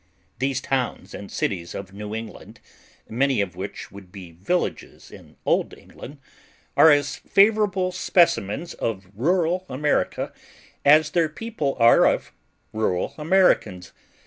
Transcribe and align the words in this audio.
These 0.39 0.61
towns 0.61 1.13
and 1.13 1.31
cities 1.31 1.75
of 1.75 1.93
New 1.93 2.15
England 2.15 2.59
(many 3.07 3.39
of 3.39 3.55
which 3.55 3.91
would 3.91 4.11
be 4.11 4.31
villages 4.31 5.11
in 5.11 5.35
Old 5.45 5.77
England), 5.77 6.17
are 6.75 6.89
as 6.89 7.17
favourable 7.17 7.91
specimens 7.91 8.73
of 8.73 9.11
rural 9.15 9.63
America, 9.69 10.33
as 10.83 11.11
their 11.11 11.29
people 11.29 11.77
are 11.79 12.07
of 12.07 12.33
rural 12.73 13.13
Americans. 13.19 13.91